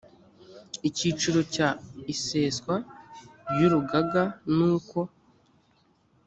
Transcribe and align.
icyiciro 0.89 1.39
cya 1.53 1.69
iseswa 2.13 2.75
ry 3.49 3.61
urugaga 3.67 4.23
n 4.55 4.57
uko 4.75 4.99